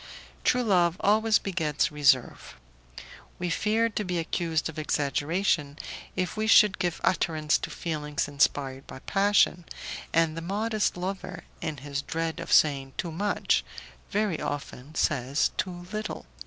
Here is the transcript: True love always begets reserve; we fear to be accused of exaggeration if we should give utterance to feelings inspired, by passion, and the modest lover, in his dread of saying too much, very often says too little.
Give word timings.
True 0.43 0.63
love 0.63 0.97
always 1.01 1.37
begets 1.37 1.91
reserve; 1.91 2.55
we 3.37 3.51
fear 3.51 3.87
to 3.87 4.03
be 4.03 4.17
accused 4.17 4.67
of 4.67 4.79
exaggeration 4.79 5.77
if 6.15 6.35
we 6.35 6.47
should 6.47 6.79
give 6.79 6.99
utterance 7.03 7.59
to 7.59 7.69
feelings 7.69 8.27
inspired, 8.27 8.87
by 8.87 8.97
passion, 8.97 9.63
and 10.11 10.35
the 10.35 10.41
modest 10.41 10.97
lover, 10.97 11.43
in 11.61 11.77
his 11.77 12.01
dread 12.01 12.39
of 12.39 12.51
saying 12.51 12.93
too 12.97 13.11
much, 13.11 13.63
very 14.09 14.41
often 14.41 14.95
says 14.95 15.51
too 15.55 15.85
little. 15.91 16.25